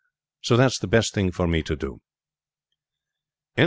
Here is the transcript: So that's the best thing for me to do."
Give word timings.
So 0.41 0.57
that's 0.57 0.79
the 0.79 0.87
best 0.87 1.13
thing 1.13 1.31
for 1.31 1.45
me 1.45 1.61
to 1.61 1.75
do." 1.75 2.01